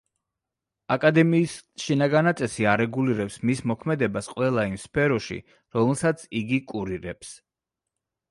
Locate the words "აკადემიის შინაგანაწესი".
0.93-2.65